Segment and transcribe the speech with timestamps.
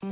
[0.00, 0.08] The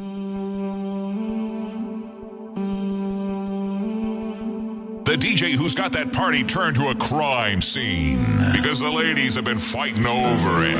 [5.16, 8.18] DJ who's got that party turned to a crime scene
[8.50, 10.74] because the ladies have been fighting over it.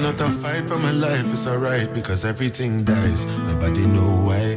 [0.00, 3.26] not a fight for my life, it's alright because everything dies.
[3.40, 4.56] Nobody know why.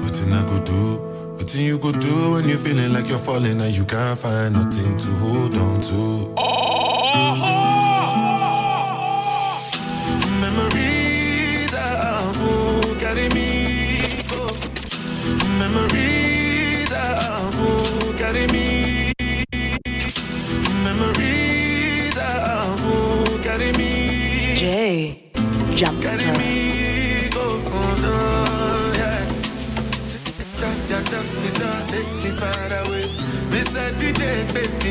[0.00, 0.98] What do?
[1.34, 4.96] What you go do when you're feeling like you're falling and you can't find nothing
[4.96, 6.34] to hold on to?
[6.36, 6.53] Memories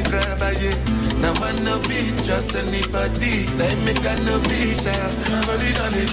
[0.03, 0.75] travailler.
[1.19, 3.47] Now I no fit trust anybody.
[3.57, 5.09] Like me got no vision.
[5.31, 6.09] Nobody done it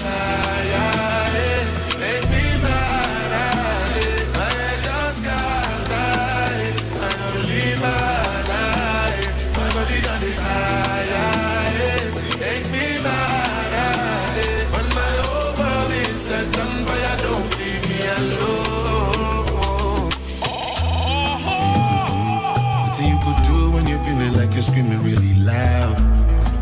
[24.53, 25.95] you're screaming really loud,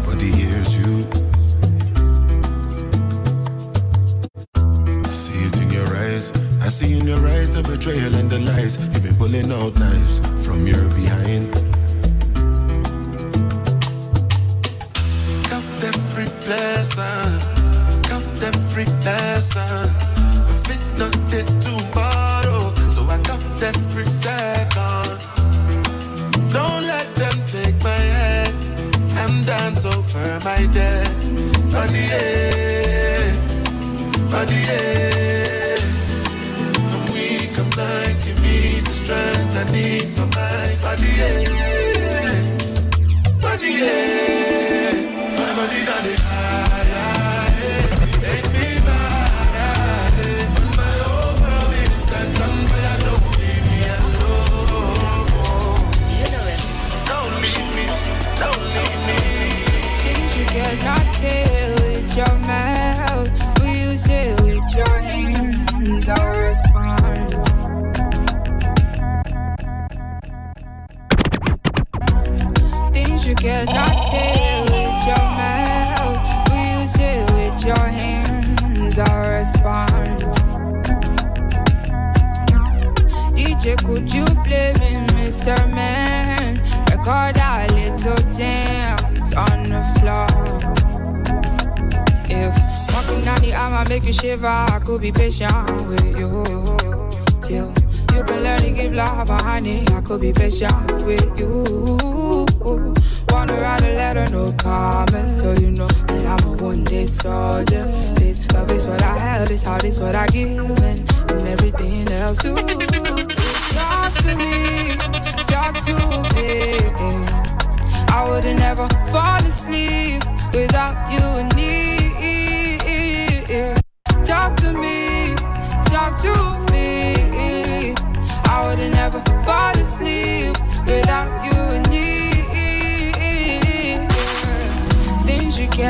[0.05, 1.07] but nobody hears you.
[5.05, 6.31] I see it in your eyes.
[6.61, 8.77] I see in your eyes the betrayal and the lies.
[8.93, 11.58] You've been pulling out knives from your behind.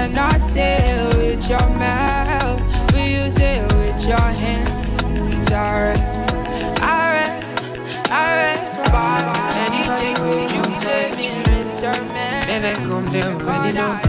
[0.09, 0.77] Cannot say
[1.17, 2.59] with your mouth,
[2.93, 4.71] will you say with your hands?
[5.51, 5.99] Alright,
[6.81, 8.61] alright,
[8.91, 9.55] alright.
[9.65, 11.93] Anything could you say me, Mr.
[12.13, 12.41] Man?
[12.49, 13.99] When I come there, already know.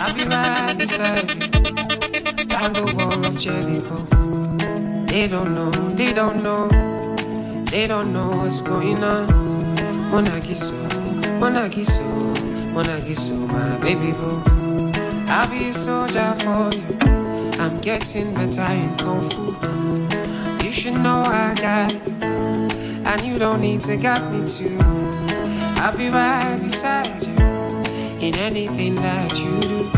[0.00, 1.48] I'll be right beside you.
[2.46, 3.96] Down the wall of Jericho.
[5.06, 6.68] They don't know, they don't know.
[7.64, 9.28] They don't know what's going on.
[10.10, 10.74] Monagiso,
[11.38, 12.02] Monagiso,
[12.74, 14.59] Monagiso, my baby boo.
[15.32, 16.98] I'll be a soldier for you.
[17.60, 19.54] I'm getting better in Kung Fu.
[20.64, 22.24] You should know I got it.
[23.06, 24.76] And you don't need to guide me too.
[25.76, 27.34] I'll be right beside you
[28.20, 29.90] in anything that you do.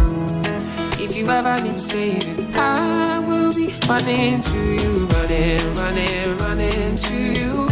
[1.03, 7.17] If you ever need saving, I will be running to you, running, running, running to
[7.17, 7.67] you.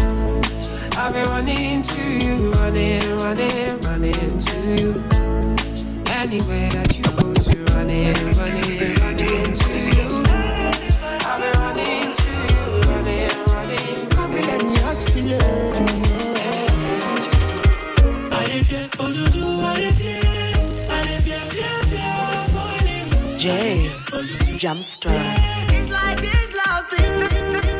[0.97, 5.05] I'll be running to you, running, running, running to you.
[6.09, 7.00] Anywhere that you
[7.81, 10.09] running, running, running to you.
[11.25, 13.99] I've been running to you, running, running.
[14.21, 15.77] I've been let me ask you love.
[18.33, 20.57] I live here, oh do do, I live here,
[20.91, 23.39] I live here, fear, fear, falling.
[23.39, 23.89] Jay,
[24.61, 25.13] Jamstra.
[25.69, 27.80] It's like this love thing.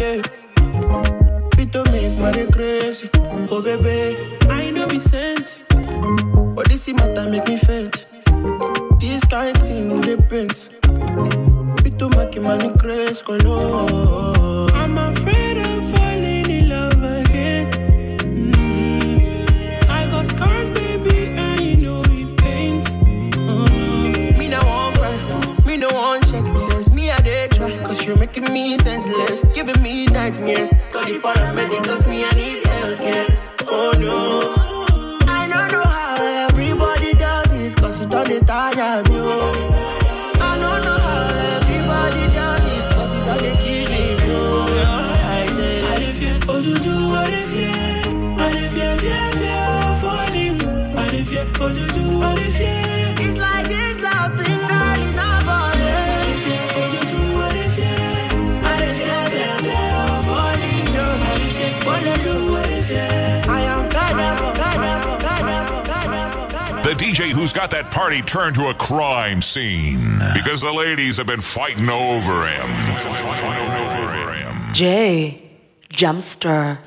[7.31, 8.05] make me faint.
[8.99, 10.69] This kind of thing with the prince.
[11.81, 14.69] Pito Maki money Grace Color.
[14.75, 17.71] I'm afraid of falling in love again.
[18.21, 19.89] Mm.
[19.89, 22.85] I got scars, baby, and you know it pains.
[23.37, 23.65] Oh,
[24.37, 26.91] me no one cry, me no one shed tears.
[26.91, 29.43] Me a dey try, cause you're making me senseless.
[29.53, 30.69] Giving me nightmares.
[30.91, 33.40] Call the paramedics, cause me I need help, yeah.
[67.41, 71.89] who's got that party turned to a crime scene because the ladies have been fighting
[71.89, 72.69] over him.
[74.73, 75.49] Jay
[75.89, 76.77] Jumpster.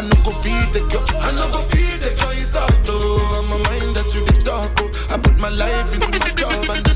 [0.00, 1.04] I no go feed the girl.
[1.20, 2.32] I no go feed the girl.
[2.32, 3.20] It's out though.
[3.36, 4.72] I'm a mind that's you the talk.
[4.80, 4.88] Oh.
[5.12, 6.89] I put my life into my job and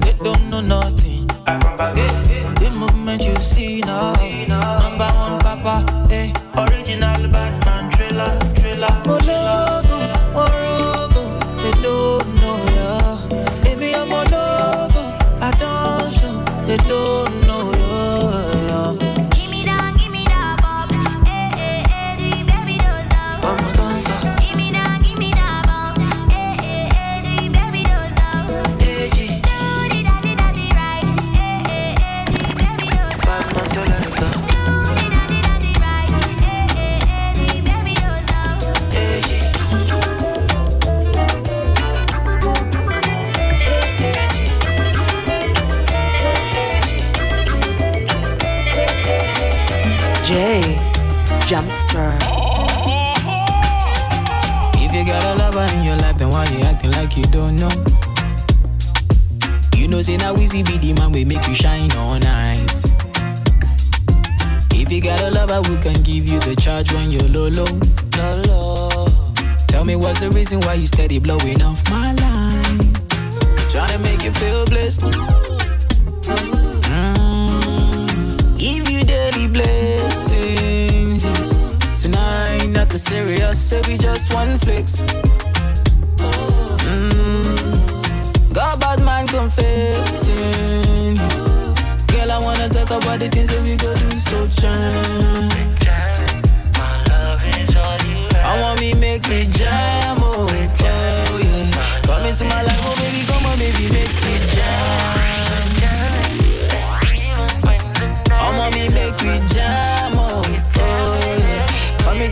[0.00, 1.26] They don't know nothing.
[1.46, 4.50] The moment you see nothing.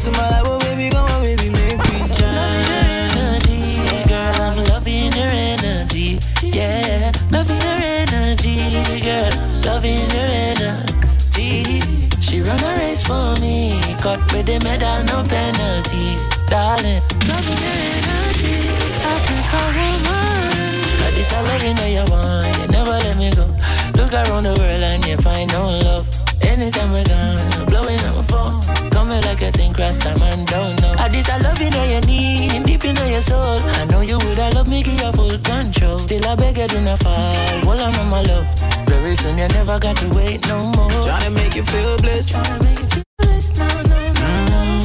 [0.05, 2.37] Into my life, oh baby, come on, baby, make me jam.
[2.37, 4.37] energy, girl.
[4.37, 6.21] I'm loving your energy.
[6.45, 9.33] Yeah, loving your energy, girl.
[9.65, 11.81] Loving your energy.
[12.21, 16.21] She run a race for me, caught with the medal, no penalty,
[16.53, 17.01] darling.
[17.25, 18.61] Loving your energy,
[19.09, 21.01] Africa woman.
[21.01, 23.49] I this I love you know you want, you never let me go.
[23.97, 26.14] Look around the world and you find no love.
[26.55, 28.63] Anytime we're gone, blowing up my phone.
[28.91, 30.95] Coming like a thing, cross time and don't know.
[30.99, 33.59] I this I love you know you need, deep in your soul.
[33.83, 35.99] I know you would, I love me, give you full control.
[35.99, 37.35] Still I beg you do not fall,
[37.67, 38.47] hold on on my love.
[38.87, 41.03] Very soon you never got to wait no more.
[41.03, 42.35] Trying to make you feel blessed.
[42.35, 44.31] Tryna make you feel this, no, no, no.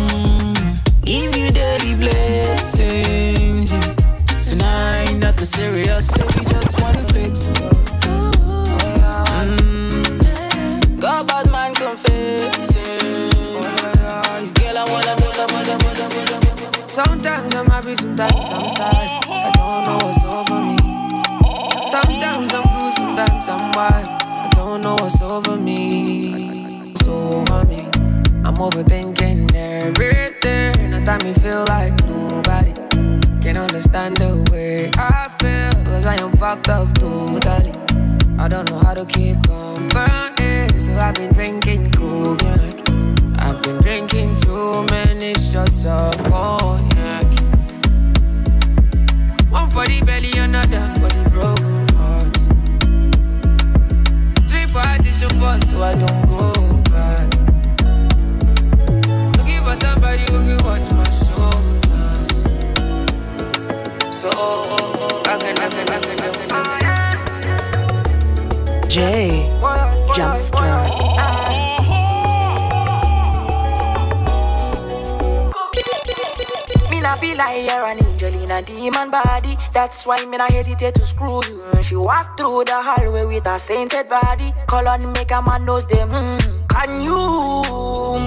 [0.10, 1.06] Mm.
[1.06, 3.72] Give you daily blessings.
[3.74, 3.94] yeah.
[4.42, 7.48] Tonight, nothing serious, so we just one flex.
[7.48, 7.90] Mm.
[11.40, 11.49] Man
[11.80, 13.32] confessing.
[14.60, 16.92] Girl, I wanna talk the, the, about the.
[16.92, 19.24] Sometimes I'm happy, sometimes I'm sad.
[19.28, 20.78] I don't know what's over me.
[21.88, 24.24] Sometimes I'm good, sometimes I'm bad.
[24.24, 26.94] I don't know what's over me.
[26.98, 27.14] So
[27.48, 27.88] over me.
[28.44, 30.94] I'm overthinking everything.
[30.94, 32.74] At time me feel like nobody
[33.42, 35.86] can understand the way I feel.
[35.86, 37.79] Cause I am fucked up totally.
[38.40, 40.80] I don't know how to keep company.
[40.80, 42.90] So I've been drinking cognac.
[43.38, 47.26] I've been drinking too many shots of cognac.
[49.52, 52.38] One for the belly, another for the broken heart.
[54.50, 56.54] Three for addition four, so I don't go
[56.90, 57.30] back.
[59.36, 62.30] Looking for somebody who can watch my shoulders.
[64.16, 65.24] So oh, oh, oh.
[65.26, 67.09] I can, I can, I can, I can.
[69.00, 69.48] J.
[70.12, 70.60] Jumpster.
[76.92, 79.56] Me not feel like you're an angel in a demon body.
[79.72, 81.64] That's why me not hesitate to screw you.
[81.82, 84.52] She walk through the hallway with a sainted body.
[84.68, 86.10] Call on make a man knows them.
[86.10, 86.68] Mm.
[86.68, 87.16] Can you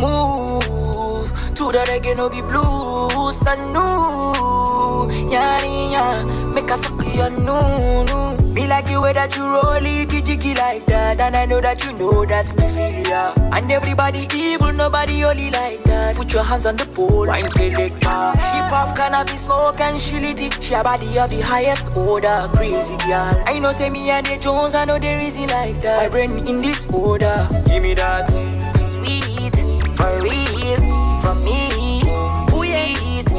[0.00, 3.46] move to the reggae no be blues?
[3.46, 5.62] I know, yeah,
[5.92, 6.54] yeah.
[6.54, 8.31] Make a suck your no, no.
[8.54, 11.82] Me like you way that you roll it, jiggy like that, and I know that
[11.84, 13.32] you know that me feel ya.
[13.50, 16.16] And everybody evil, nobody only like that.
[16.16, 18.32] Put your hands on the pole, wine selector.
[18.36, 20.62] She puff cannabis smoke and she lit it.
[20.62, 23.42] She a body of the highest order, crazy girl.
[23.46, 26.02] I know say me and the Jones, I know there is it like that.
[26.02, 28.28] My brain in this order, give me that
[28.76, 29.56] sweet
[29.96, 30.80] for real
[31.24, 32.04] from me.
[32.52, 32.84] Ooh yeah,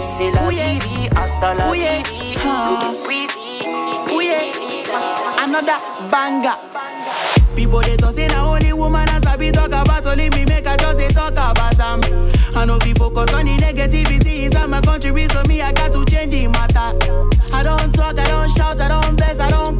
[0.07, 2.01] say la vie, hasta la vie.
[2.43, 3.42] Looking pretty, ooh yeah.
[5.53, 5.77] Another
[6.09, 6.55] banger.
[7.55, 10.65] People they talk say na only woman as I be talk about only me make
[10.65, 12.01] I just they talk about am.
[12.55, 16.03] I know be focus on the negativity inside my country so me I got to
[16.05, 16.97] change the matter.
[17.53, 19.72] I don't talk, I don't shout, I don't bless, don't I don't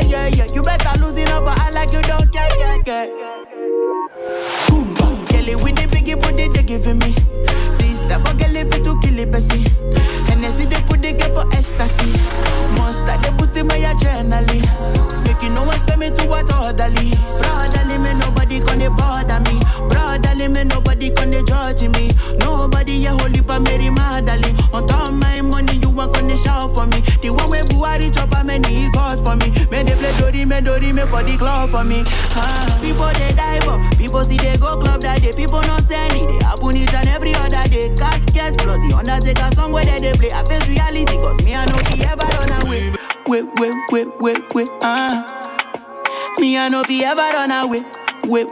[0.00, 0.46] yeah, yeah, yeah.
[0.54, 3.44] You better loosen up, but I like you don't care, yeah, yeah.
[4.68, 7.15] Boom, boom, Kelly with the biggie, but they giving me.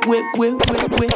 [0.06, 1.13] whip, whip, whip, whip.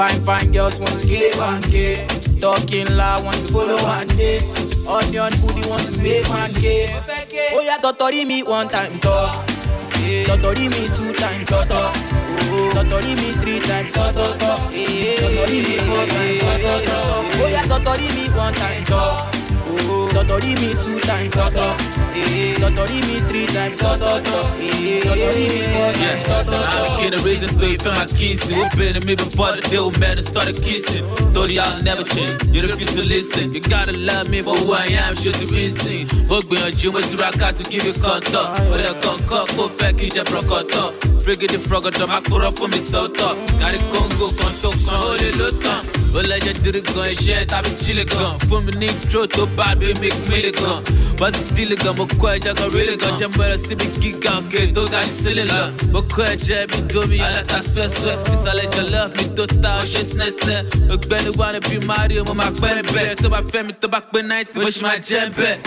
[0.00, 2.06] Fine, fine girls want to get and K.
[2.40, 4.40] Talking loud want to follow and day.
[4.88, 6.88] Onion booty want to make and K.
[7.52, 9.44] Oh yeah, totori me one time talk.
[10.24, 11.92] Totori me two time toto.
[12.72, 14.24] Totori me three time toto.
[14.40, 16.96] Totori me four time toto.
[17.36, 19.28] Oh yeah, totori me one time talk.
[19.68, 21.76] Oh, totori me two time toto.
[26.52, 28.48] I don't get a it you feel my keys.
[28.50, 31.04] It been to me before the deal, man, and started kissing.
[31.32, 33.54] Thought y'all never change, you refuse to listen.
[33.54, 36.06] You gotta love me for who I am, sure to be seen.
[36.28, 38.52] Work with your gym, it's rock out to give you contour.
[38.68, 40.24] But I can't cock, go fair, keep your
[41.50, 43.36] the my cura for me soto.
[43.60, 45.84] Got it, Congo, contour, con, hold it, look on.
[46.12, 48.38] But let your dirty gun, shit, I be.
[48.50, 48.72] For me,
[49.26, 50.82] to bad, we make milligan.
[51.20, 52.09] What's the?
[52.18, 55.72] 快加个 really 个，将为了 CP 给搞给都干死你了。
[55.92, 60.62] 我快接比多米阿拉卡帅帅，你啥来着 love 你都到谁是 nice 呢？
[60.90, 65.58] 我别你玩的比马里我妈快呗，都把 family 都把快 nice 我是妈真呗。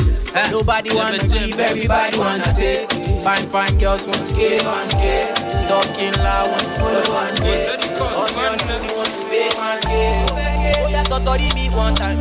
[0.51, 2.87] Nobody wanna give, everybody wanna take.
[3.23, 5.33] Fine, fine girls want to give and give.
[5.69, 7.69] Talking loud want to follow and give.
[8.35, 10.33] Onion, you want to pay and give.
[10.33, 12.17] Oh yeah, Totori me one time.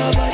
[0.00, 0.29] love.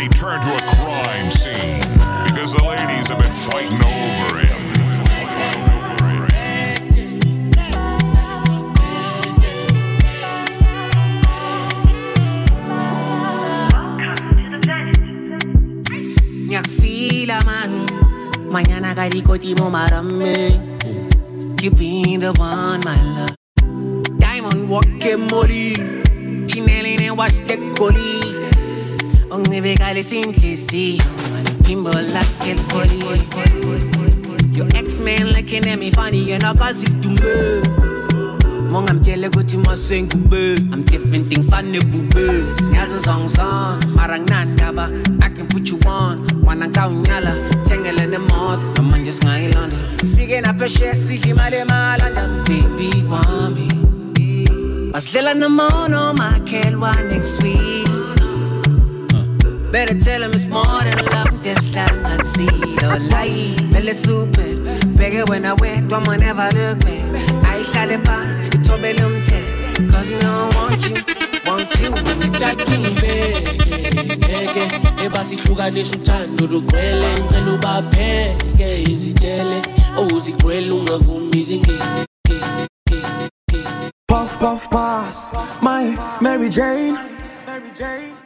[0.00, 1.80] That turned to a crime scene
[2.24, 4.56] because the ladies have been fighting over him.
[17.46, 17.86] Man.
[18.50, 20.58] Mañana caricoti mo marame.
[21.62, 24.18] You been the one, my love.
[24.18, 25.74] Diamond walking molly.
[26.48, 28.19] Chanel and wash the coli.
[29.44, 30.98] Cale simplicity.
[31.64, 32.98] Bimbo like el poli.
[34.52, 37.62] Your ex-man looking at me funny and I got it to me.
[38.70, 42.46] Mong I'm different thing funny bube.
[42.70, 44.90] Nyazo song song, marang nanda ba.
[45.22, 46.26] I can put you on.
[46.42, 47.34] Wanna go nyala,
[47.66, 48.78] tangle in the mouth.
[48.78, 49.98] I'm on just ngayon London.
[49.98, 51.16] Speaking up a share, see
[59.72, 62.46] Better tell him it's more than love, this lang at sea.
[62.78, 64.50] Don't lie, mele super.
[64.98, 67.44] Bigger when I wet, don't man never look back.
[67.46, 69.22] I shall it pass, you told me them
[69.90, 70.96] Cause you know I want you,
[71.46, 71.90] want you.
[72.18, 73.70] Ngithatha ngibeke
[74.18, 74.64] beke
[75.04, 79.62] ebasihlukanisa uthando lugcwele ngicela ubapheke izitele
[79.98, 82.06] owuzigcwele ungavumi izingene
[84.08, 85.32] Puff, puff, pass.
[85.62, 86.98] My Mary Jane
[87.46, 88.19] Mary Jane.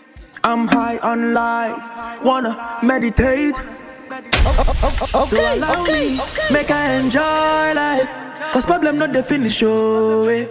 [0.44, 2.22] I'm high on life.
[2.22, 3.56] Wanna meditate.
[3.56, 6.18] so allow me,
[6.52, 8.12] make I enjoy life.
[8.52, 10.28] Cause problem not the finish, oh.
[10.28, 10.46] Eh.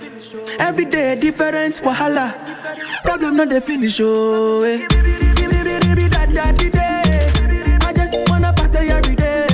[0.59, 2.33] Every day different wahala.
[3.03, 4.63] Problem not the finish, oh.
[4.63, 4.87] Eh.
[7.85, 9.45] I just wanna party every day.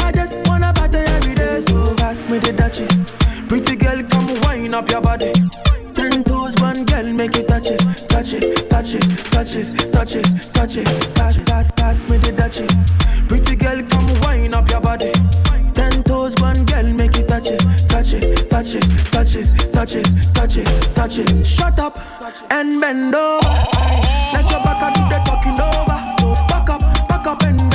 [0.00, 1.60] I just wanna party every day.
[1.68, 2.88] So pass me the.
[3.48, 5.32] Pretty girl, come wind up your body.
[7.22, 10.84] Make it touch it, touch it, touch it, touch it, touch it, touch it.
[10.84, 12.66] Touch, pass, pass, pass me the dachi.
[13.28, 15.12] Pretty girl, come wind up your body.
[15.72, 19.94] Ten toes, one girl, make it touch it, touch it, touch it, touch it, touch
[19.94, 21.46] it, touch it, touch it.
[21.46, 21.96] Shut up
[22.50, 23.46] and bend over.
[24.34, 25.98] Let your back do the talking over.
[26.18, 27.71] So back up, back up and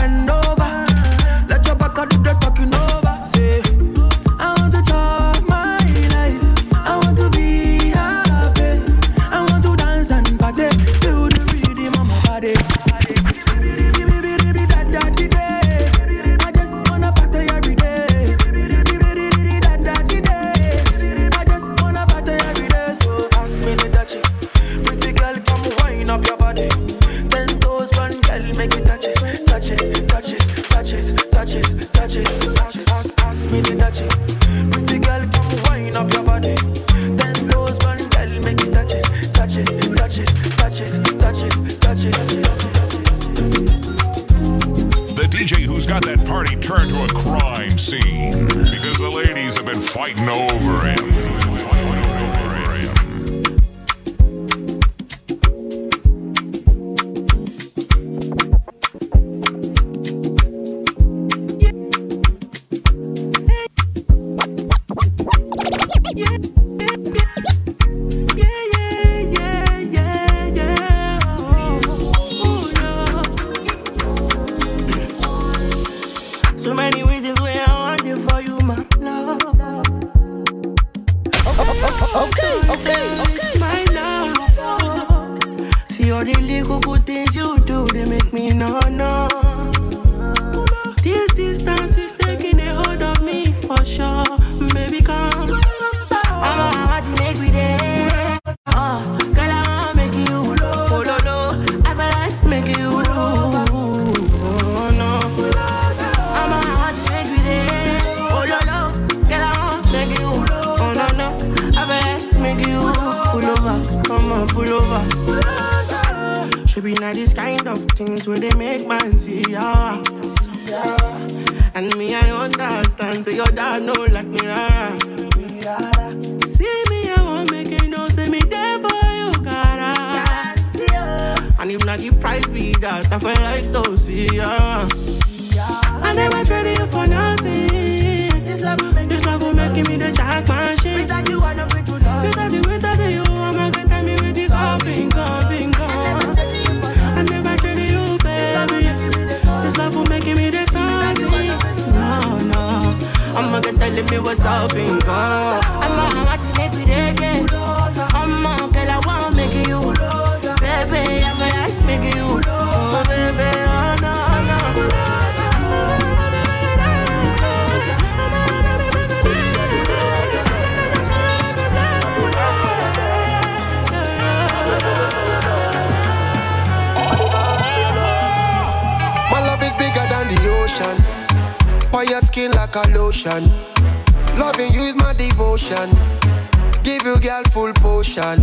[185.58, 188.38] Give you girl full potion.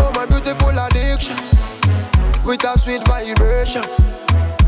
[0.00, 1.36] Oh my beautiful addiction.
[2.44, 3.82] With a sweet vibration.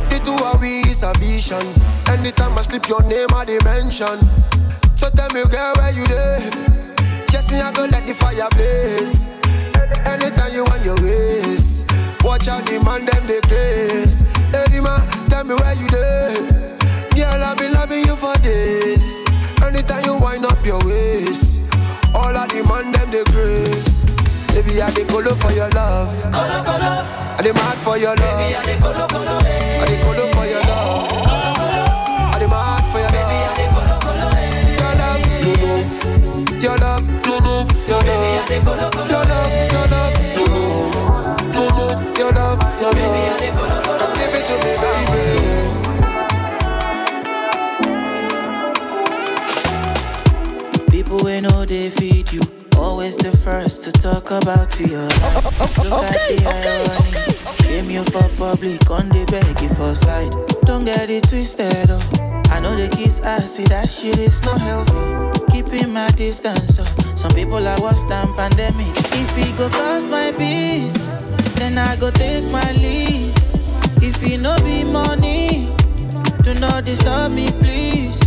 [0.08, 1.66] The two of we is a vision.
[2.06, 4.22] Anytime I slip your name I dimension.
[4.94, 6.48] So tell me girl where you there?
[7.28, 9.26] Just me I go let the fire blaze.
[10.06, 11.84] Anytime you want your ways.
[12.22, 14.22] Watch out the man them they grace.
[14.54, 16.78] Hey man, tell me where you there?
[17.16, 19.24] Girl, I've been loving you for days.
[19.60, 21.47] Anytime you wind up your waist,
[22.18, 24.04] all of the man them they grace.
[24.52, 26.08] Baby, I dey colo for your love.
[26.34, 26.90] Colo colo.
[27.38, 28.38] I dey mad for your love.
[28.38, 29.38] Baby, I dey colo colo.
[29.38, 31.08] I dey colo for your love.
[31.08, 31.84] Colo colo.
[32.34, 33.28] I dey mad for your love.
[33.30, 34.26] Baby, I dey colo colo.
[34.82, 35.22] Your love.
[36.62, 37.66] Your love, you know.
[37.86, 38.18] Your love.
[38.18, 39.07] Baby, I dey colo colo.
[51.88, 52.40] They feed you.
[52.76, 54.98] Always the first to talk about you.
[55.88, 57.64] Look at the irony.
[57.64, 60.32] Shame you for public, on the beg you for side.
[60.64, 62.00] Don't get it twisted, oh.
[62.50, 65.52] I know the kiss I see that shit is not healthy.
[65.52, 67.16] Keeping my distance, oh.
[67.16, 68.94] Some people are worse than pandemic.
[68.96, 71.10] If it go cause my peace,
[71.56, 73.34] then I go take my leave.
[74.02, 75.74] If it no be money,
[76.42, 78.18] do not disturb me, please.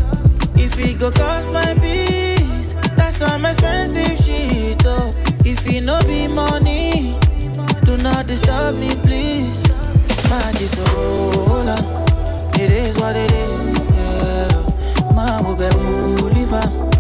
[0.56, 2.30] If it go cost my peace,
[3.21, 5.13] some expensive shit, oh.
[5.45, 7.15] If it no be money,
[7.86, 9.62] do not disturb me, please.
[10.27, 11.86] Man, just roll on.
[12.60, 15.13] It is what it is, yeah.
[15.15, 16.90] Man, will be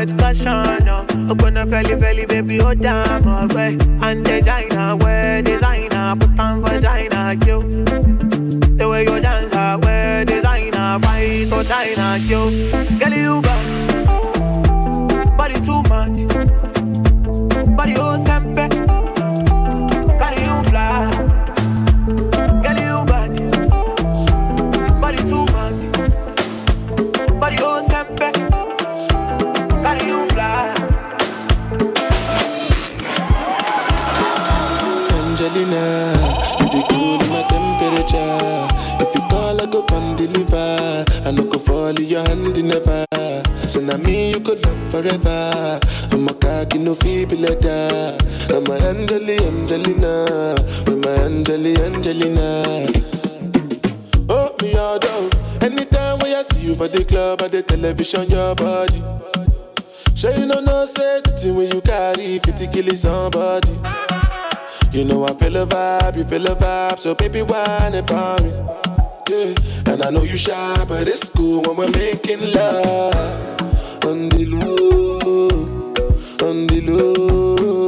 [0.00, 0.48] with caution.
[0.48, 1.06] Oh.
[1.08, 1.32] Uh.
[1.32, 3.26] Open a felly felly, baby, oh damn.
[3.26, 3.78] Uh, oh, way.
[4.02, 7.84] And designer, wear designer, put on vagina, you.
[8.78, 12.99] The way you dance, uh, I wear designer, right to China, you.
[43.90, 45.80] Now me you could love forever.
[46.12, 47.42] I'm a cocky no feeble.
[47.42, 50.54] I'm a Angeli Angelina,
[50.86, 52.86] with my Angeli Angelina.
[54.28, 55.30] Oh me all down.
[55.60, 59.02] Anytime when I see you for the club or the television, your body.
[60.14, 63.74] Sure you know no thing when you carry 50 kill somebody.
[64.92, 68.50] You know I feel a vibe, you feel a vibe, so baby whine about me.
[69.28, 73.69] Yeah, and I know you shy, but it's cool when we're making love.
[74.02, 75.50] On the low,
[76.48, 77.86] on the low,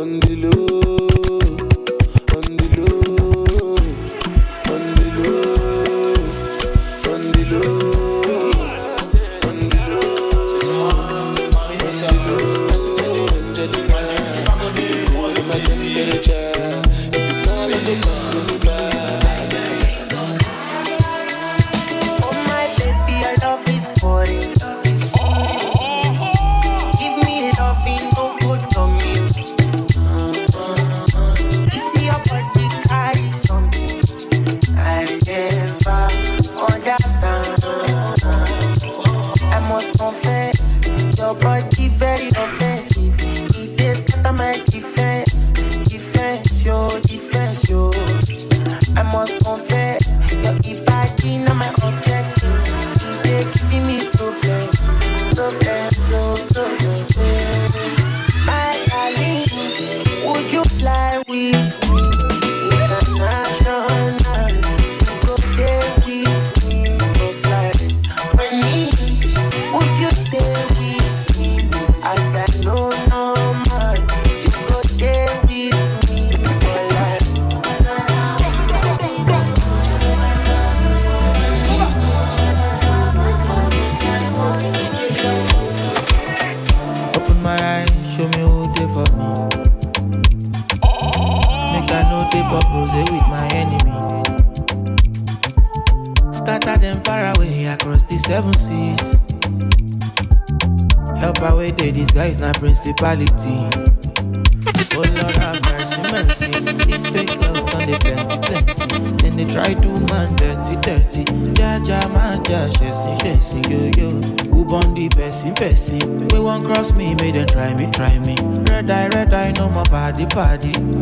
[0.00, 0.85] on the low,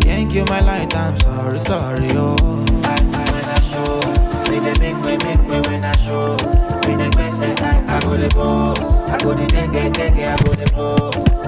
[0.00, 2.36] Can't kill my light, I'm sorry, sorry, oh.
[2.84, 5.18] I, I, when I show, we dey make make
[5.68, 6.32] when I show.
[6.86, 7.10] We dey
[7.62, 8.78] I, I go the boss.
[9.10, 11.43] I go the dengue, dengue, I go the boss.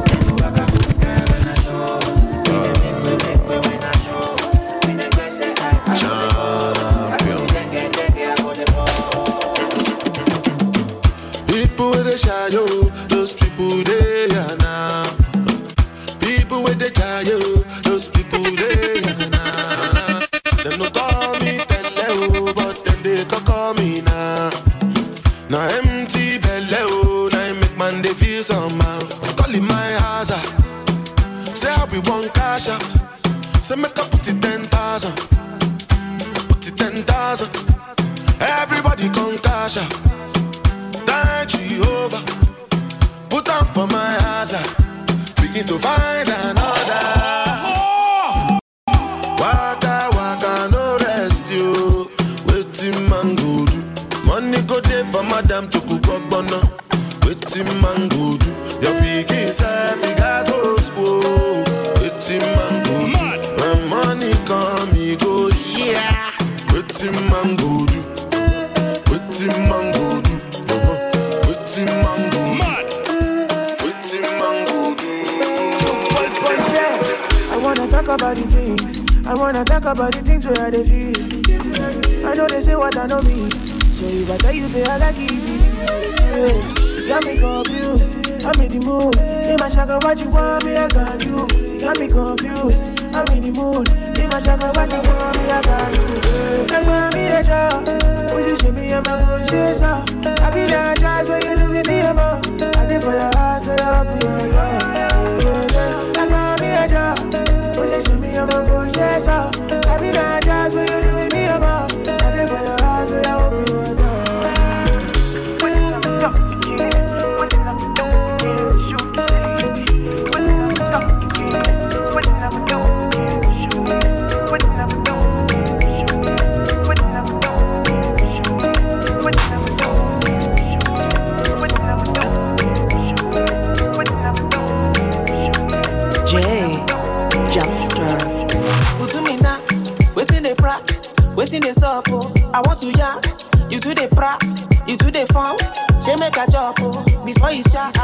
[147.46, 147.95] for you, shot.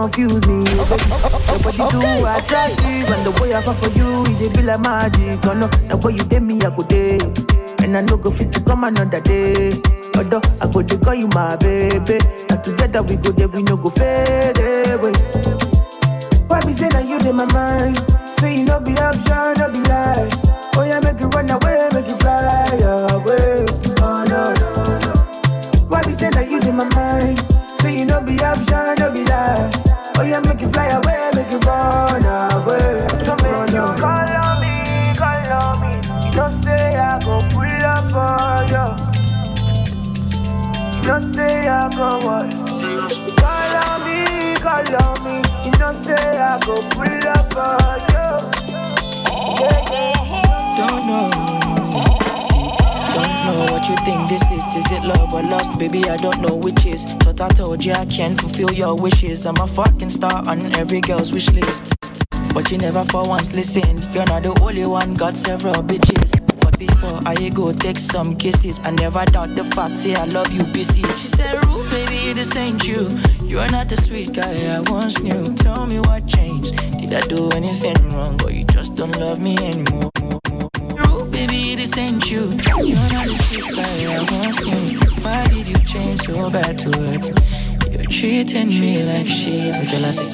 [0.00, 0.64] confuse me.
[0.72, 0.86] Your
[1.60, 5.44] body too attractive, and the way I fall for you, it dey be like magic.
[5.44, 7.18] Oh no, the way you dey me, I go dey,
[7.84, 9.72] and I no go fit to come another day.
[10.16, 13.76] Although I go dey call you my baby, and together we go there, we no
[13.76, 15.12] go fade away.
[16.48, 17.98] Why be say that you dey my mind?
[18.32, 20.28] Say you no be option, no be lie.
[20.76, 22.40] Oh yeah, make you run away, make you fly
[23.12, 23.66] away.
[24.00, 24.68] Oh no no
[25.04, 25.12] no.
[25.92, 27.36] Why be say that you dey my mind?
[27.80, 29.70] Say you no be option, no be lie.
[30.20, 33.08] Oh yeah, make you fly away, make it run away.
[33.24, 35.96] So make you call on me, call on me.
[36.30, 38.36] Just say I go pull up for
[38.68, 38.84] you.
[41.02, 42.52] Just say I go what?
[43.40, 44.20] Call on me,
[44.60, 45.40] call on me.
[45.64, 47.80] You know say I go pull up for
[48.12, 48.28] you.
[49.58, 49.80] Yeah.
[50.76, 51.69] Don't know
[53.46, 54.64] know what you think this is.
[54.74, 55.78] Is it love or lust?
[55.78, 57.04] Baby, I don't know which is.
[57.22, 59.46] Thought I told you I can fulfill your wishes.
[59.46, 61.94] I'm a fucking star on every girl's wish list.
[62.52, 64.06] But you never for once listened.
[64.12, 66.34] You're not the only one, got several bitches.
[66.60, 70.52] But before I go take some kisses, I never doubt the fact, say I love
[70.52, 71.06] you, BC.
[71.06, 73.08] She said, Rule, baby, this ain't you.
[73.44, 75.54] You're not the sweet guy I once knew.
[75.54, 76.74] Tell me what changed.
[76.98, 78.40] Did I do anything wrong?
[78.44, 80.10] Or you just don't love me anymore?
[80.20, 80.59] More, more
[81.46, 82.52] baby, this ain't you.
[82.84, 85.00] You're not the sweet I once knew.
[85.24, 87.40] Why did you change so bad towards me?
[87.90, 89.74] You're treating me like shit.
[89.90, 90.28] Girl, I say,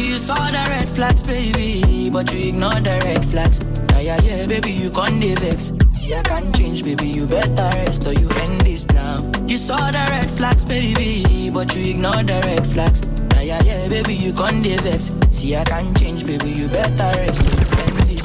[0.00, 3.60] you saw the red flags, baby, but you ignored the red flags.
[3.90, 5.72] Yeah, yeah, yeah, baby, you can't vex.
[5.92, 9.22] See, I can't change, baby, you better rest or you end this now.
[9.46, 13.02] You saw the red flags, baby, but you ignored the red flags.
[13.34, 15.14] Yeah, yeah, yeah, baby, you can't vex.
[15.30, 17.71] See, I can't change, baby, you better rest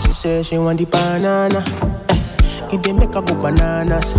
[0.04, 1.64] She say she want the banana.
[2.10, 4.14] Eh, It dey make her go bananas.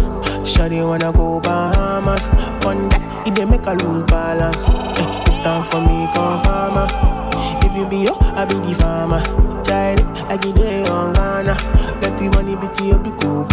[0.45, 2.27] Shawty wanna go Bahamas.
[2.65, 4.67] One that it dey make her lose balance.
[4.67, 6.87] Eh, Put down for me, come farmer.
[7.65, 9.23] If you be yo, I be the farmer.
[9.65, 11.55] Try it like it dey on Ghana.
[12.03, 13.47] Let the money be to you, be cool.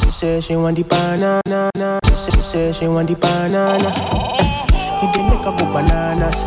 [0.00, 1.98] She say she want the banana.
[2.14, 3.90] She say she want the banana.
[3.90, 6.44] Eh, It dey make her go bananas.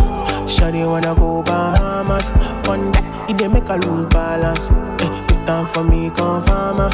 [0.63, 2.29] Shawty wanna go Bahamas.
[2.71, 4.71] One that it dey make her lose balance.
[5.03, 6.89] Eh, put down for me, come farmer.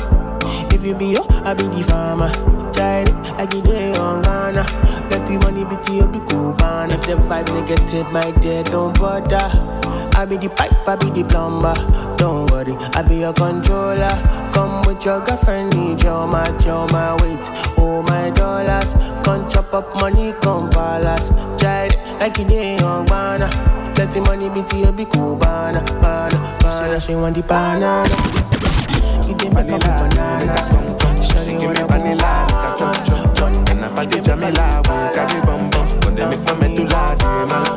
[0.73, 2.31] If you be yo, I be the farmer.
[2.73, 4.65] Try it like it dey on Ghana.
[5.29, 6.89] The money to you, be cool, man.
[6.89, 9.37] If the vibe negative, my dear, don't bother.
[10.17, 11.73] I be the pipe, I be the plumber.
[12.17, 14.09] Don't worry, I be your controller.
[14.53, 17.45] Come with your girlfriend, need your match, your my weight,
[17.77, 18.93] oh my dollars.
[19.23, 21.29] Come chop up money, come palace.
[21.61, 23.45] It like it dey on Ghana.
[24.01, 26.99] Let the money be to you, be cool, banana, banana, banana.
[26.99, 28.01] She want the banana.
[29.29, 30.69] It dey make her go bananas.
[31.21, 33.28] Shawty wanna go
[33.99, 35.85] I party Jamila, we carry bum bum.
[36.05, 37.67] When they make for me to lie, they mal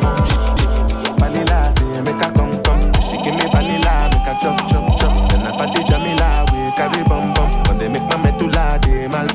[1.19, 2.79] Vanilla, say make her come come.
[3.03, 5.31] She give me vanilla, make her chop chop chop.
[5.31, 7.51] Then I party Jamila, we carry bum bum.
[7.67, 9.27] When they make my medulla, they mal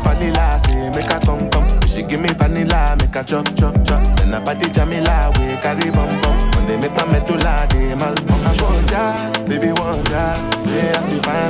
[0.00, 1.68] Vanilla, say make her come come.
[1.86, 4.00] She give me vanilla, make her chop chop chop.
[4.16, 6.50] Then I party Jamila, we carry bum bum.
[6.56, 8.14] When they make my medulla, they mal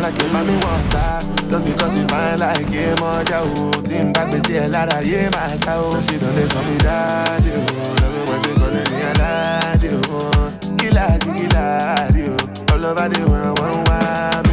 [0.08, 1.20] like you, mommy wonder.
[1.50, 3.72] Just because you fine like you, moja oh.
[3.82, 6.00] Team back, we see a lot of yeah, my soul.
[6.02, 7.96] She don't they call me daddy, oh.
[8.00, 10.52] Love it when they call me a daddy, oh.
[10.78, 12.72] Killer, killer, oh.
[12.72, 14.52] All over the world, one wild, oh.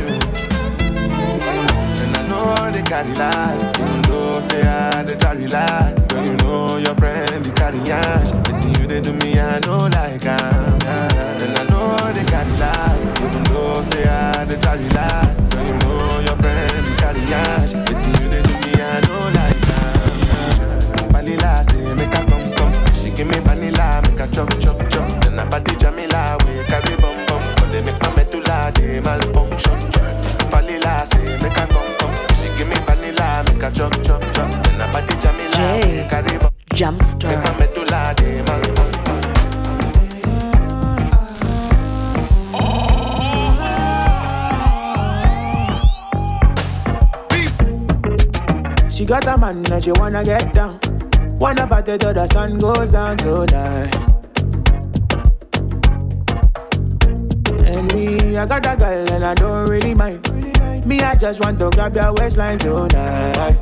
[2.01, 6.07] And I know they carry last, even though say I they try relax.
[6.07, 8.31] Girl, you know your friend they carry ash.
[8.51, 10.79] It's you they do me, I know like I'm.
[11.39, 15.44] And I know they carry last, even though say I they try relax.
[17.05, 17.73] Carry ash.
[17.91, 21.11] It's you they do me, I know like I'm.
[21.13, 22.73] Vanilla say make her come come.
[22.97, 25.07] She give me vanilla, make her chop chop chop.
[25.21, 27.41] Then I party Jamila, we carry bum bum.
[27.61, 29.79] When they make my medulla, they malfunction.
[30.49, 32.15] Vanilla say make her come come.
[32.37, 34.49] She give me vanilla, make her chop chop chop.
[34.65, 36.51] Then I party Jamila, we carry bum.
[36.73, 37.44] Jumpster.
[49.53, 50.79] Man and she wanna get down.
[51.39, 53.93] Wanna party till the sun goes down tonight.
[57.67, 60.25] And me, I got a girl and I don't really mind.
[60.85, 63.57] Me, I just want to grab your waistline tonight.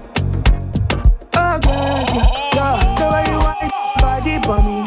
[1.35, 2.03] Oh, girl,
[2.55, 2.75] yeah.
[2.99, 3.59] The way you want
[3.99, 4.77] body for me,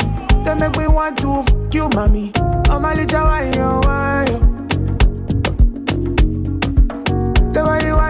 [0.45, 2.33] they make me want to fuck you, mommy.
[2.71, 4.56] Oh, my little wine, you wine, you.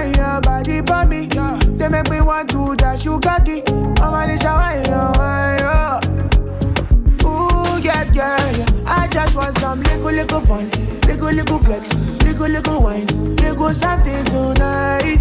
[0.07, 1.59] Way your body for me, yeah.
[1.79, 3.63] They make me want to dash you cocky.
[4.01, 7.27] I'm a little wine, you wine, you.
[7.27, 8.67] Ooh, yeah, yeah, yeah.
[8.87, 10.71] I just want some little, little fun.
[11.07, 11.95] Little, little flex.
[12.25, 13.07] Little, little wine.
[13.37, 15.21] Little something tonight.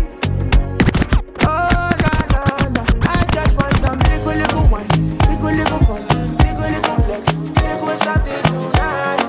[1.42, 2.44] Oh, no, no,
[2.76, 2.84] no.
[3.02, 4.88] I just want some little, little wine.
[5.30, 6.02] Little, little fun.
[6.38, 7.34] Little, little flex.
[7.64, 9.22] Little something tonight.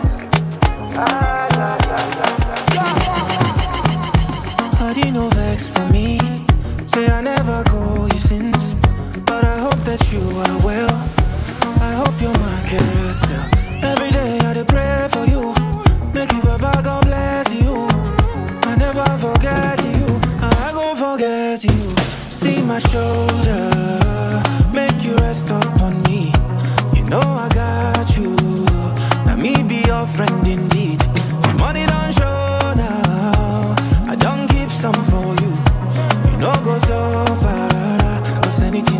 [0.98, 2.28] Ah, da, da, da,
[2.74, 3.15] da.
[4.86, 6.16] Party no vex for me.
[6.86, 8.70] Say I never call you since,
[9.26, 10.94] but I hope that you are well.
[11.82, 13.46] I hope you're market sell.
[13.82, 15.52] Every day I pray for you.
[16.14, 17.74] Make you Baba God bless you.
[18.62, 20.06] I never forget you.
[20.40, 21.82] I gon' forget you.
[22.30, 23.75] See my shoulder,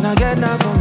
[0.07, 0.76] I get now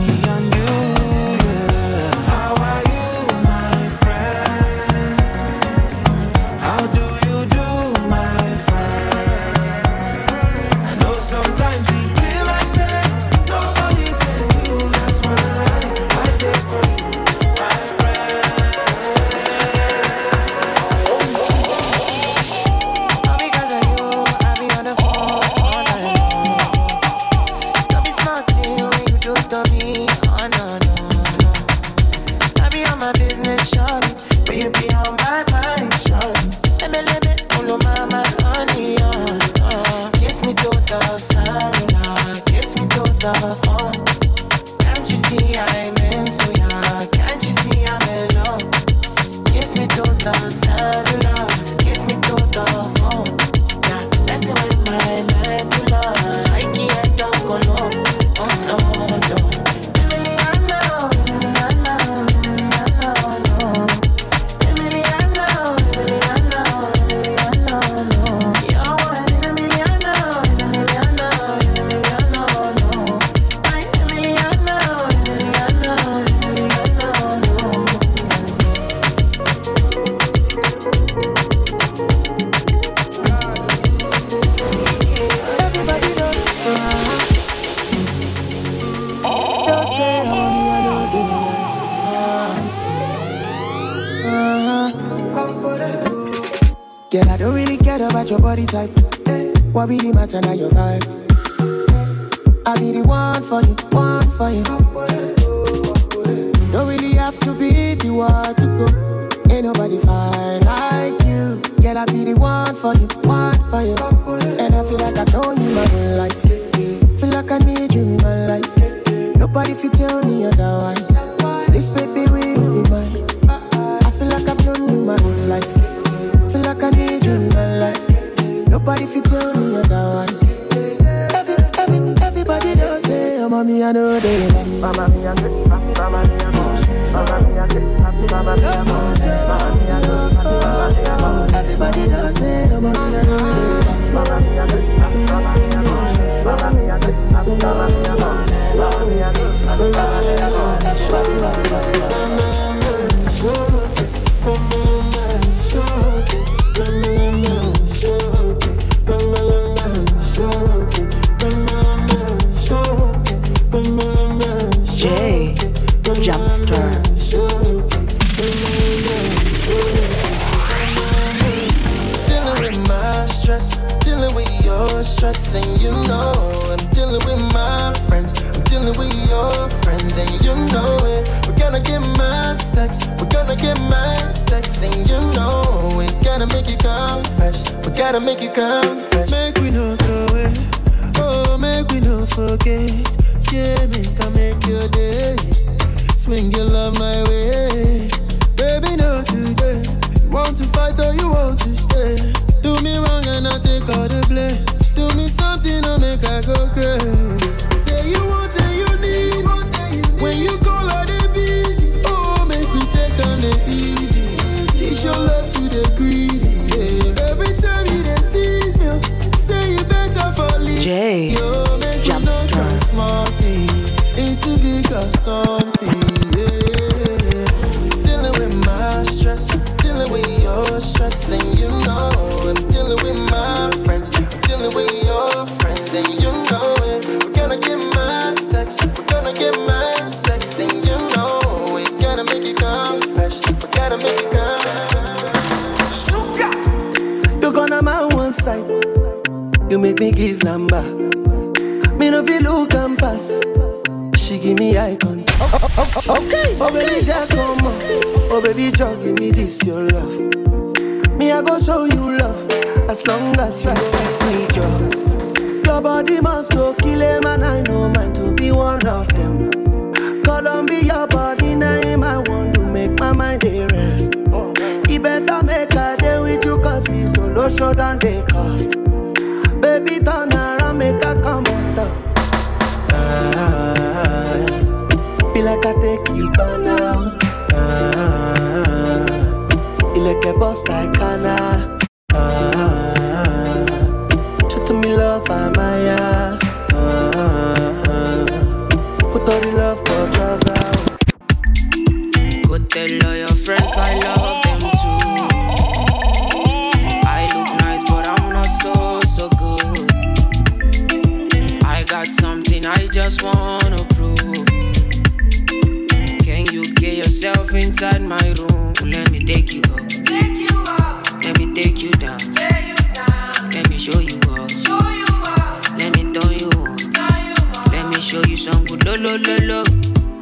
[328.98, 329.62] lo lo lo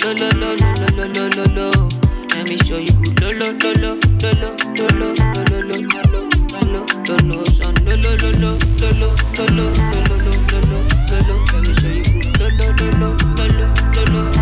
[0.00, 0.66] lo lo lo lo
[0.96, 1.88] lo lo lo lo lo.
[2.34, 4.50] Let me show you lo lo lo lo lo lo
[4.98, 6.26] lo lo lo lo lo lo
[6.66, 8.50] lo lo lo son lo lo lo lo
[8.80, 10.78] lo lo lo lo lo lo lo lo lo lo.
[11.52, 13.70] Let me show you lo lo lo lo lo lo
[14.10, 14.34] lo lo lo lo.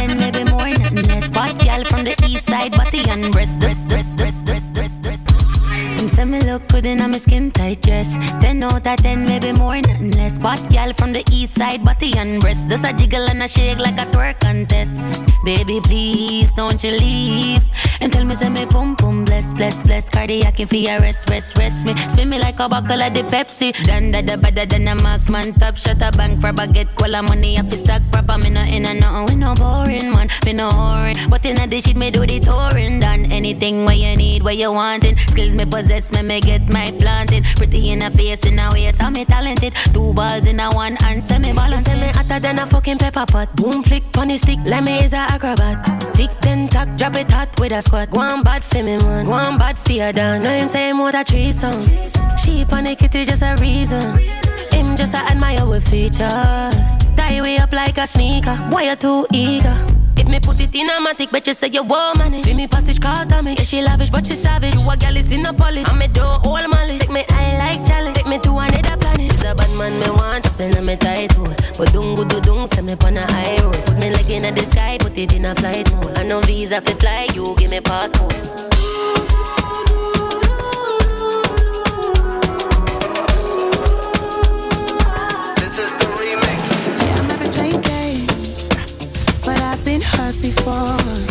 [0.00, 1.28] Ten, maybe more, nothing less.
[1.28, 3.60] Bad girl from the east side, body and breast.
[3.60, 5.29] This, this, this, this, this, this.
[6.20, 8.14] Say me look good in a my skin tight dress.
[8.42, 10.36] Ten out of ten, maybe more, nothing less.
[10.36, 12.68] Bad girl from the east side, body and breast.
[12.68, 15.00] This a jiggle and a shake like a twerk contest.
[15.46, 17.64] Baby, please don't you leave
[18.00, 21.58] and tell me say me pum pum bless bless bless cardiac if you rest rest
[21.58, 23.72] rest me spin me like a buckle of the Pepsi.
[23.84, 27.58] Done that the better than a marksman top shot a bank for baguette cola money
[27.58, 30.68] off the stack proper me no in and nothing we no boring man me no
[30.70, 34.54] whoring but in the shit me do the touring done anything where you need where
[34.54, 38.58] you wanting skills me possess me me get my planting pretty in a face in
[38.58, 39.74] a waist I'm me talented.
[39.92, 42.98] Two balls in a one hand send me balance send me hotter than a fucking
[42.98, 43.54] pepper pot.
[43.56, 46.14] Boom flick pony stick let me is a acrobat.
[46.14, 48.10] Tick ten tack drop it hot with a squat.
[48.10, 49.26] Go on bad for me man.
[49.26, 51.82] Go on bad for your done know him say with a threesome.
[52.36, 54.18] Sheep on the kitty just a reason.
[54.72, 56.90] Him just a admire with features.
[57.16, 58.56] Tie way up like a sneaker.
[58.70, 61.82] Boy you too eager if me put it in a matic, bet you say you
[61.82, 62.42] want money.
[62.42, 63.58] See me passage cars damage.
[63.58, 64.74] Yeah, she lavish, but she savage.
[64.74, 65.88] You a gal is in a polish.
[65.88, 67.00] I'm a door all malice.
[67.00, 68.16] Take me eye like challenge.
[68.16, 69.32] Take me to another planet.
[69.32, 71.54] It's a bad man me want up in a me tight hole.
[71.78, 73.84] But don't go do dung, send me on a high road.
[73.86, 76.18] Put me leg in the sky, put it in a flight mode.
[76.18, 78.34] I no visa fi fly, you give me passport.
[90.40, 91.29] Before.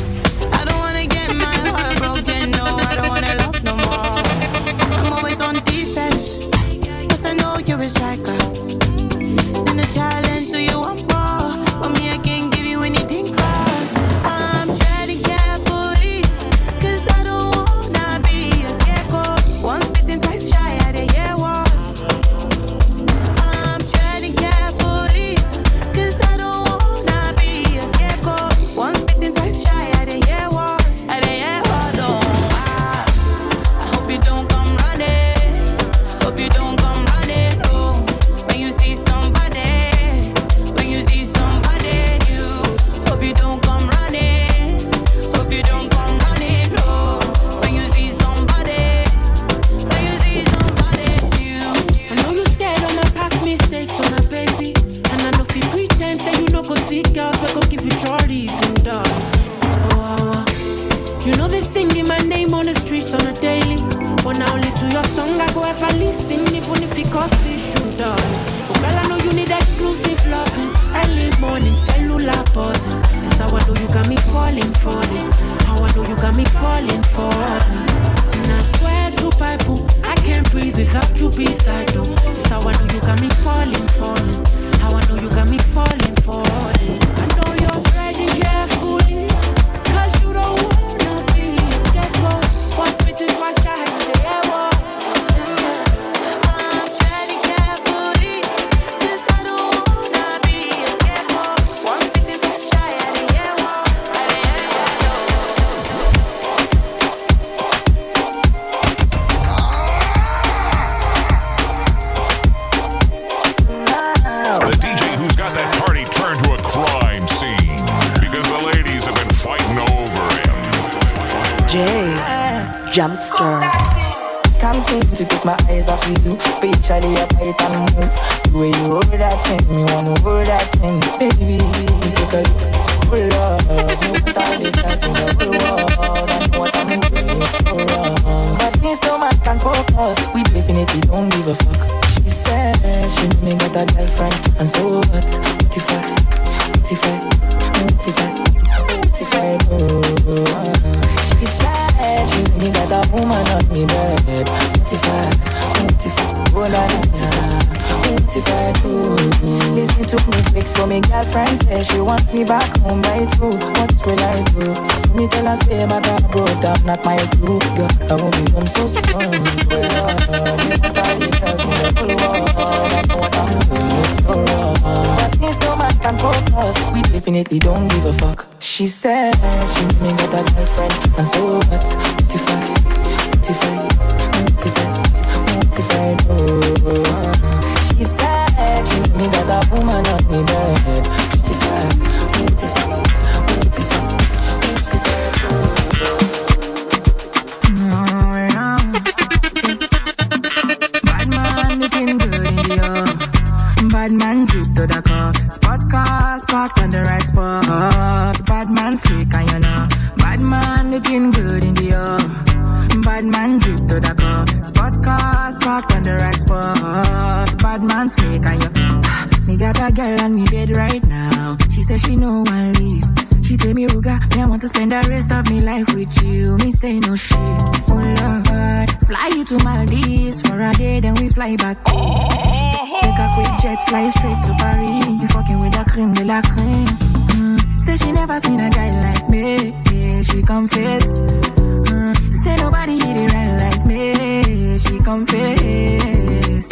[242.80, 244.78] Nobody hit it right like me.
[244.78, 246.68] She confess.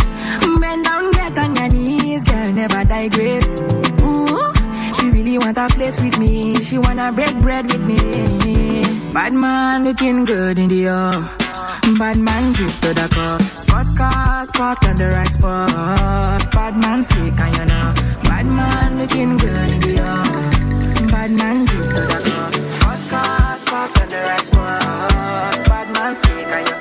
[0.61, 3.63] Bend down, get on your knees, girl, never digress.
[4.03, 4.53] Ooh,
[4.95, 6.61] she really want to flex with me.
[6.61, 8.83] She wanna break bread with me.
[9.13, 11.97] Bad man looking good in the air.
[11.97, 13.39] Bad man drip to the car.
[13.57, 16.51] Sports car, parked on the right spot.
[16.51, 17.93] Bad man slick and you know.
[18.23, 21.07] Bad man looking good in the air.
[21.11, 22.51] Bad man drip to the car.
[22.67, 25.16] Sports cars parked on the right spot.
[26.07, 26.75] Bad man slick and you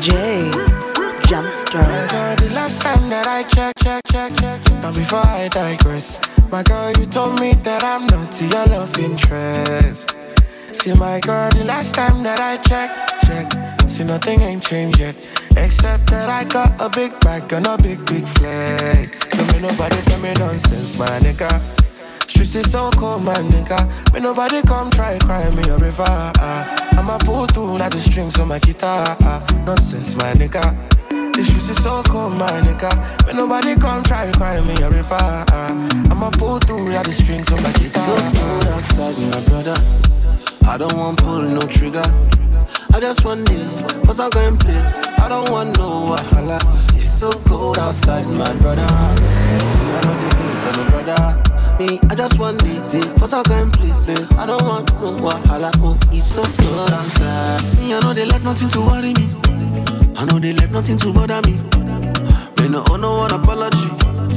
[0.00, 0.50] J.
[1.28, 1.80] Jumpster.
[1.80, 4.82] My girl, the last time that I check, check, check, check, check.
[4.82, 6.18] Now before I digress,
[6.50, 10.14] my girl, you told me that I'm not your love interest.
[10.72, 12.90] See, my girl, the last time that I check,
[13.26, 15.14] check, see nothing ain't changed yet,
[15.56, 19.14] except that I got a big bag and a big, big flag.
[19.30, 21.79] Don't me nobody tell me nonsense, my nigga.
[22.40, 23.78] Streets is so cold, my nigga.
[24.14, 26.04] May nobody come try cry me a river.
[26.08, 26.88] ah.
[26.96, 29.14] I'ma pull through like the strings on my guitar.
[29.20, 29.44] ah.
[29.66, 30.64] Nonsense, my nigga.
[31.34, 32.90] The streets is so cold, my nigga.
[33.26, 35.18] May nobody come try cry me a river.
[35.20, 35.88] ah.
[36.10, 38.06] I'ma pull through like the strings on my guitar.
[38.06, 39.76] So cold outside, my brother.
[40.66, 42.02] I don't want pull no trigger.
[42.94, 44.92] I just want live, cause I'm going place.
[45.18, 46.58] I don't want no wahala.
[46.96, 48.86] It's so cold outside, my brother.
[48.88, 51.49] I don't need no brother.
[51.80, 54.36] Me, I just want live, cause I'm going places.
[54.36, 55.72] I don't want no wahala.
[55.78, 57.62] Oh, it's so cold outside.
[57.78, 59.24] Me, I know they let nothing to worry me.
[60.14, 61.56] I know they let nothing to bother me.
[62.60, 63.88] Me no owe no one apology.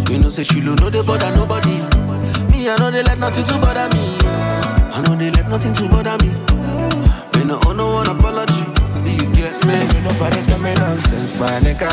[0.09, 1.83] You know say she no they bother nobody.
[2.47, 4.15] Me I know they let nothing to bother me.
[4.23, 6.31] I know they let nothing to bother me.
[7.35, 8.63] Me no owe no one apology.
[9.03, 9.75] Do you get me?
[9.75, 11.91] May nobody tell me nonsense, my nigga.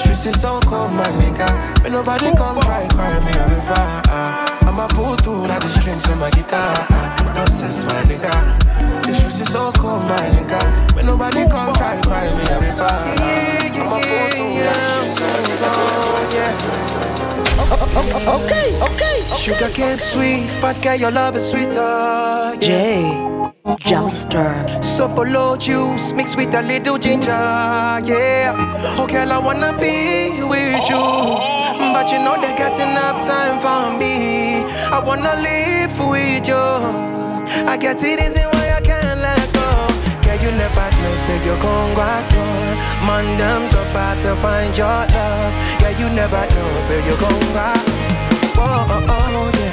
[0.00, 1.82] Streets is so cold, my nigga.
[1.82, 3.84] May nobody come try cry me a river.
[4.08, 4.51] Ah.
[4.66, 6.74] I'ma pull through like the strings on my guitar.
[7.34, 8.32] Nonsense, my nigga.
[9.06, 10.60] The streets is so cold, my nigga.
[10.96, 12.82] May nobody come try cry me a river.
[12.82, 15.76] I'ma pull through like the strings on my guitar.
[16.32, 16.92] Yeah.
[17.72, 19.16] Okay, okay.
[19.36, 21.80] Sugar cane sweet, but girl, your love is sweeter.
[21.80, 22.58] Yeah.
[22.60, 22.68] J.
[23.88, 24.66] Jumpster.
[24.82, 28.52] Sopolo juice mixed with a little ginger, yeah.
[28.98, 31.04] Oh, girl, I wanna be with you.
[31.92, 34.64] But you know they got enough time for me.
[34.90, 36.66] I wanna live with you.
[37.68, 39.68] I get it easy why I can't let go.
[40.24, 42.42] Girl, you never know, say you're gon' go so.
[43.06, 45.52] Man, so far to find your love.
[45.82, 47.68] Yeah, you never know, say you're gon' go.
[48.64, 49.72] Oh, oh, oh, yeah.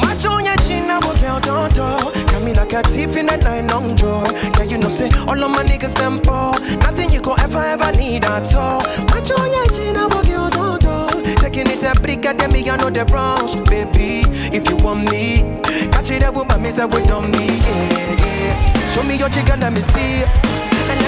[0.00, 2.21] Macho nya china wo don't do
[2.52, 4.24] Got me like a thief in the night long door
[4.58, 6.52] Yeah, you know say all of my niggas them poor.
[6.80, 8.82] Nothing you go ever ever need at all.
[9.10, 12.90] Macho nya china wo girl don't do Taking it a brick at me I know
[12.90, 13.64] the wrong.
[13.64, 14.22] Baby,
[14.54, 15.58] if you want me
[15.90, 18.94] Catch it up with my with on me yeah, yeah.
[18.94, 20.61] Show me your chicken, let me see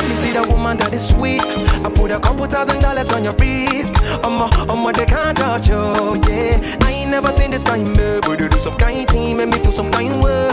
[0.09, 1.43] me see the woman that is sweet.
[1.85, 3.95] I put a couple thousand dollars on your wrist.
[4.23, 5.81] I'm a, I'm a, they can't touch you,
[6.29, 6.61] yeah.
[6.83, 8.21] I ain't never seen this kind, baby.
[8.23, 10.51] But you do some kind thing, make me feel some kind way.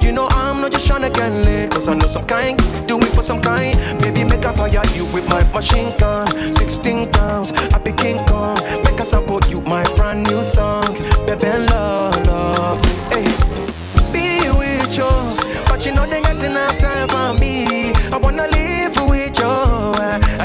[0.00, 2.98] You know I'm not just trying to get lit, cause I know some kind, do
[2.98, 3.76] it for some kind.
[4.00, 6.26] Baby, make I fire you with my machine gun.
[6.56, 8.18] 16 pounds, I be King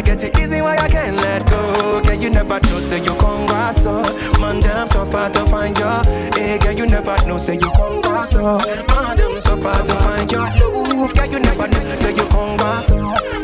[0.04, 2.01] get it easy why I can't let go.
[2.01, 4.01] Girl, you never know, say you come back so.
[4.39, 5.86] Man, damn, so far to find you.
[6.36, 8.58] Hey, girl, you never know, say you come back so.
[8.89, 11.14] Man, damn, so far to find your love.
[11.14, 12.95] Girl, you never know, say you come back so.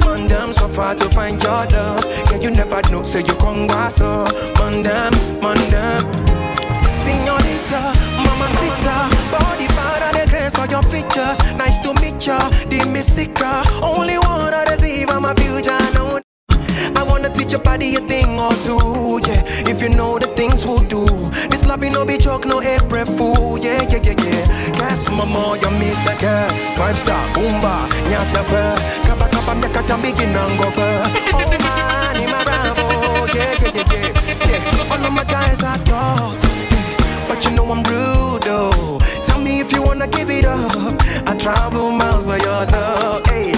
[0.05, 2.03] Man, damn, so far to find your love.
[2.30, 4.26] Girl, you never know, say you come back so.
[4.60, 6.03] Man, damn, man, damn.
[7.03, 7.93] Señorita,
[8.24, 8.95] mamacita,
[9.32, 11.38] body part of the grace for your features.
[11.57, 12.38] Nice to meet ya,
[12.70, 13.64] the Missika.
[13.82, 14.70] Only one of the
[15.12, 16.28] I'm future.
[16.99, 19.41] I wanna teach your body a thing or two, yeah.
[19.71, 21.05] If you know the things we'll do.
[21.49, 24.71] This love no be joke, no April fool, yeah, yeah, yeah, yeah.
[24.73, 26.49] Guess mama, you miss a girl.
[26.75, 28.75] Five star, boomba, nyata per.
[29.07, 30.99] Kapa kapa meka tambiki nango per.
[31.39, 34.51] Oh man, in my bravo, yeah, yeah, yeah, yeah.
[34.51, 34.91] yeah.
[34.91, 36.43] All of my guys are dogs,
[37.29, 38.99] but you know I'm rude though.
[39.23, 40.69] Tell me if you wanna give it up.
[41.25, 43.25] I travel miles for your love.
[43.27, 43.53] Hey,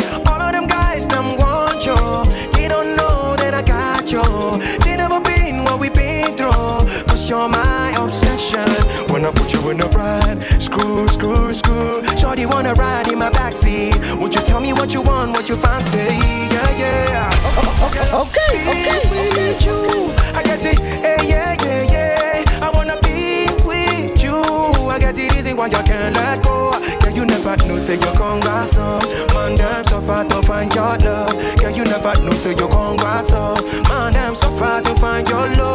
[9.26, 12.03] I put you in a ride, screw, screw, screw.
[12.17, 14.19] Shorty wanna ride in my backseat.
[14.19, 15.97] Would you tell me what you want, what you fancy?
[15.97, 17.86] Yeah, yeah.
[17.86, 18.99] Okay, okay, okay.
[19.09, 20.80] With you, I get it.
[20.80, 22.65] Hey, yeah, yeah, yeah.
[22.65, 24.41] I wanna be with you.
[24.89, 26.72] I get it easy why you can't let go.
[27.01, 29.01] Yeah, you never know, say you come back some.
[29.34, 31.34] Man, damn, so far to find your love.
[31.61, 33.63] Yeah, you never know, say you come back some.
[33.89, 35.72] Man, damn, so far to find your love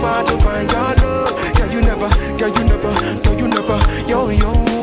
[0.00, 1.58] far to find your love.
[1.58, 2.48] Yeah, you never, girl.
[2.48, 3.38] you never, girl.
[3.38, 3.78] you never,
[4.08, 4.77] yo, yo.